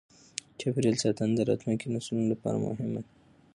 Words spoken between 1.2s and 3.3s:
د راتلونکې نسلونو لپاره مهمه ده.